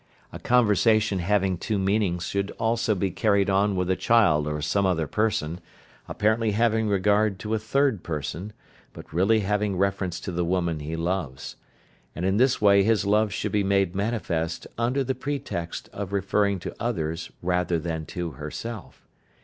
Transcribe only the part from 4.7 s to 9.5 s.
other person, apparently having regard to a third person, but really